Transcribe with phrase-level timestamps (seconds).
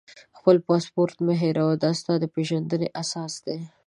[0.37, 3.59] خپل پاسپورټ مه هېروه، دا ستا د پېژندنې اساس دی.